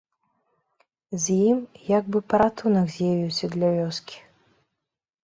[1.25, 1.59] З ім
[1.97, 4.17] як бы паратунак з'явіўся для вёскі.